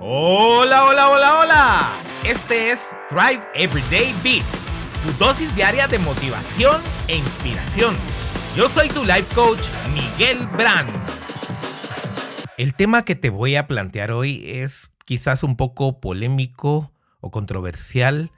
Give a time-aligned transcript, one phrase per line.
[0.00, 1.92] Hola, hola, hola, hola.
[2.24, 4.64] Este es Thrive Everyday Beats,
[5.02, 7.96] tu dosis diaria de motivación e inspiración.
[8.56, 10.90] Yo soy tu life coach, Miguel Brand.
[12.58, 18.32] El tema que te voy a plantear hoy es quizás un poco polémico o controversial,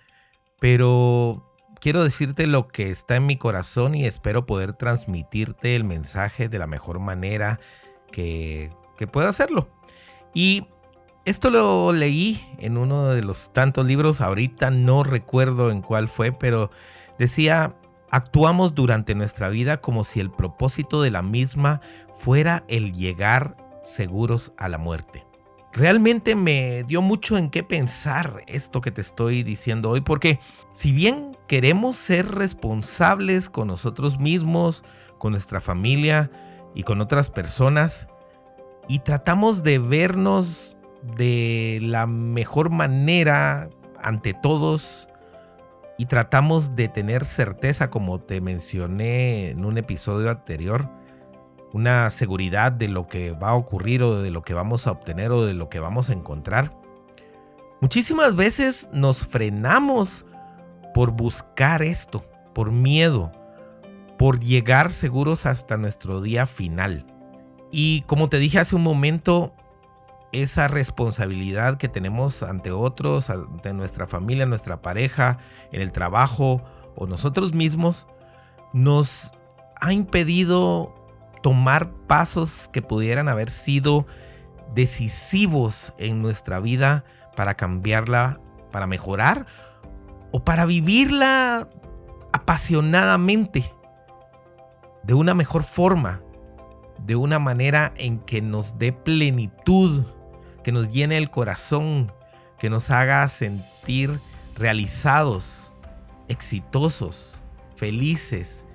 [0.61, 6.49] pero quiero decirte lo que está en mi corazón y espero poder transmitirte el mensaje
[6.49, 7.61] de la mejor manera
[8.13, 9.69] que, que pueda hacerlo.
[10.35, 10.67] Y
[11.27, 16.31] esto lo leí en uno de los tantos libros, ahorita no recuerdo en cuál fue,
[16.31, 16.71] pero
[17.19, 17.75] decía,
[18.11, 21.81] actuamos durante nuestra vida como si el propósito de la misma
[22.17, 25.27] fuera el llegar seguros a la muerte.
[25.73, 30.39] Realmente me dio mucho en qué pensar esto que te estoy diciendo hoy, porque
[30.73, 34.85] si bien queremos ser responsables con nosotros mismos,
[35.19, 36.31] con nuestra familia
[36.73, 38.07] y con otras personas,
[38.89, 40.76] y tratamos de vernos
[41.17, 43.69] de la mejor manera
[44.01, 45.09] ante todos
[45.99, 50.91] y tratamos de tener certeza, como te mencioné en un episodio anterior,
[51.73, 55.31] una seguridad de lo que va a ocurrir o de lo que vamos a obtener
[55.33, 56.71] o de lo que vamos a encontrar.
[57.81, 60.25] Muchísimas veces nos frenamos
[60.95, 63.33] por buscar esto, por miedo,
[64.19, 67.05] por llegar seguros hasta nuestro día final.
[67.71, 69.55] Y como te dije hace un momento,
[70.33, 75.39] esa responsabilidad que tenemos ante otros, ante nuestra familia, nuestra pareja,
[75.73, 76.63] en el trabajo
[76.95, 78.07] o nosotros mismos,
[78.73, 79.33] nos
[79.81, 80.95] ha impedido
[81.43, 84.07] tomar pasos que pudieran haber sido
[84.75, 87.05] decisivos en nuestra vida
[87.37, 88.41] para cambiarla,
[88.73, 89.47] para mejorar
[90.33, 91.69] o para vivirla
[92.33, 93.73] apasionadamente,
[95.05, 96.21] de una mejor forma,
[96.99, 100.05] de una manera en que nos dé plenitud
[100.67, 102.11] que nos llene el corazón,
[102.59, 104.19] que nos haga sentir
[104.57, 105.71] realizados,
[106.27, 107.41] exitosos,
[107.77, 108.67] felices,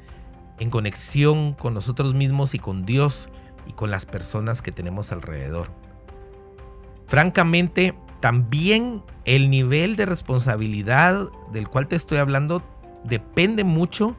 [0.59, 3.29] en conexión con nosotros mismos y con Dios
[3.67, 5.69] y con las personas que tenemos alrededor.
[7.07, 12.63] Francamente, también el nivel de responsabilidad del cual te estoy hablando
[13.03, 14.15] depende mucho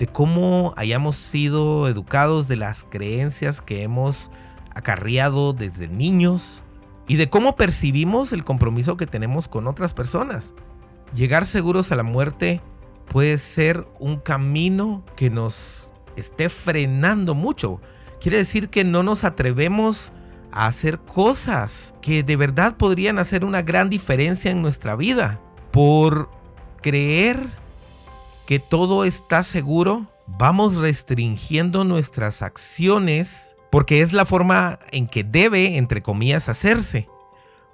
[0.00, 4.32] de cómo hayamos sido educados, de las creencias que hemos
[4.74, 6.64] acarreado desde niños,
[7.10, 10.54] y de cómo percibimos el compromiso que tenemos con otras personas.
[11.12, 12.60] Llegar seguros a la muerte
[13.08, 17.80] puede ser un camino que nos esté frenando mucho.
[18.20, 20.12] Quiere decir que no nos atrevemos
[20.52, 25.40] a hacer cosas que de verdad podrían hacer una gran diferencia en nuestra vida.
[25.72, 26.30] Por
[26.80, 27.40] creer
[28.46, 35.76] que todo está seguro, vamos restringiendo nuestras acciones porque es la forma en que debe,
[35.76, 37.06] entre comillas, hacerse,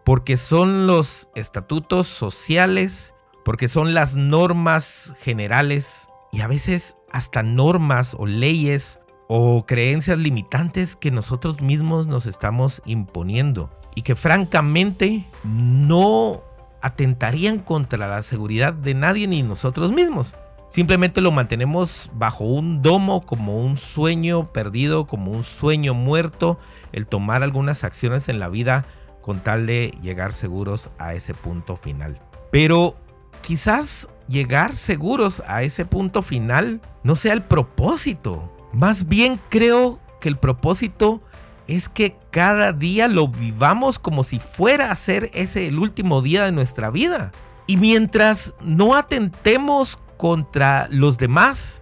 [0.04, 3.14] porque son los estatutos sociales,
[3.44, 10.96] porque son las normas generales y a veces hasta normas o leyes o creencias limitantes
[10.96, 16.42] que nosotros mismos nos estamos imponiendo y que francamente no
[16.82, 20.36] atentarían contra la seguridad de nadie ni nosotros mismos.
[20.68, 26.58] Simplemente lo mantenemos bajo un domo como un sueño perdido, como un sueño muerto,
[26.92, 28.84] el tomar algunas acciones en la vida
[29.22, 32.20] con tal de llegar seguros a ese punto final.
[32.50, 32.96] Pero
[33.42, 38.52] quizás llegar seguros a ese punto final no sea el propósito.
[38.72, 41.22] Más bien creo que el propósito
[41.66, 46.44] es que cada día lo vivamos como si fuera a ser ese el último día
[46.44, 47.32] de nuestra vida.
[47.66, 51.80] Y mientras no atentemos contra los demás,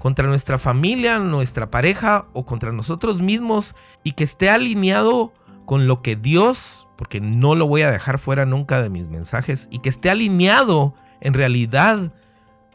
[0.00, 5.32] contra nuestra familia, nuestra pareja o contra nosotros mismos y que esté alineado
[5.66, 9.68] con lo que Dios, porque no lo voy a dejar fuera nunca de mis mensajes,
[9.70, 12.12] y que esté alineado en realidad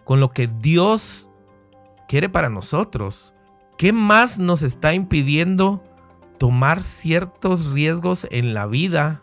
[0.06, 1.30] con lo que Dios
[2.08, 3.34] quiere para nosotros.
[3.78, 5.84] ¿Qué más nos está impidiendo
[6.38, 9.20] tomar ciertos riesgos en la vida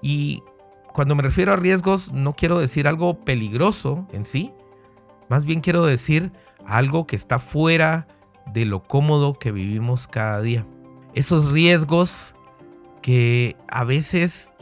[0.00, 0.42] y
[0.92, 4.52] cuando me refiero a riesgos, no quiero decir algo peligroso en sí,
[5.28, 6.32] más bien quiero decir
[6.66, 8.06] algo que está fuera
[8.52, 10.66] de lo cómodo que vivimos cada día.
[11.14, 12.34] Esos riesgos
[13.00, 14.52] que a veces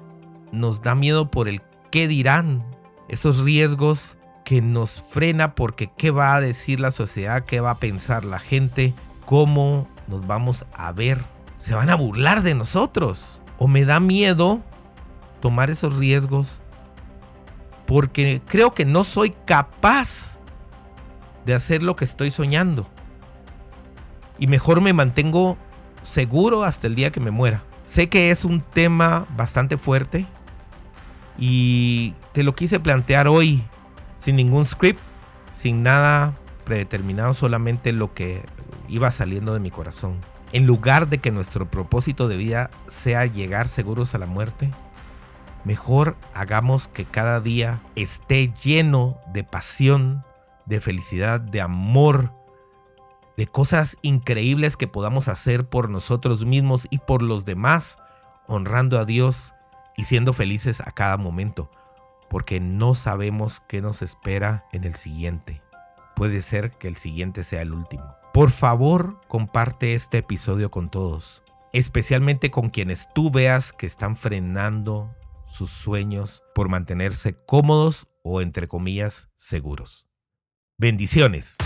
[0.53, 2.65] nos da miedo por el qué dirán,
[3.09, 7.79] esos riesgos que nos frena porque qué va a decir la sociedad, qué va a
[7.79, 8.95] pensar la gente,
[9.25, 11.21] cómo nos vamos a ver.
[11.57, 13.41] Se van a burlar de nosotros.
[13.59, 14.63] O me da miedo
[15.41, 16.61] tomar esos riesgos
[17.87, 20.39] porque creo que no soy capaz
[21.45, 22.87] de hacer lo que estoy soñando.
[24.39, 25.59] Y mejor me mantengo
[26.03, 27.65] seguro hasta el día que me muera.
[27.85, 30.27] Sé que es un tema bastante fuerte
[31.37, 33.65] y te lo quise plantear hoy
[34.17, 35.01] sin ningún script,
[35.53, 36.35] sin nada
[36.65, 38.45] predeterminado, solamente lo que
[38.89, 40.19] iba saliendo de mi corazón.
[40.53, 44.71] En lugar de que nuestro propósito de vida sea llegar seguros a la muerte,
[45.65, 50.25] mejor hagamos que cada día esté lleno de pasión,
[50.67, 52.33] de felicidad, de amor,
[53.37, 57.97] de cosas increíbles que podamos hacer por nosotros mismos y por los demás,
[58.47, 59.55] honrando a Dios
[59.97, 61.71] y siendo felices a cada momento,
[62.29, 65.63] porque no sabemos qué nos espera en el siguiente.
[66.17, 68.05] Puede ser que el siguiente sea el último.
[68.33, 71.43] Por favor, comparte este episodio con todos,
[71.73, 75.15] especialmente con quienes tú veas que están frenando
[75.51, 80.07] sus sueños por mantenerse cómodos o entre comillas seguros.
[80.79, 81.57] Bendiciones.